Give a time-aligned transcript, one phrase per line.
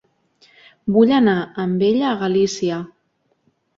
[0.95, 2.81] Vull anar amb ella a Galícia.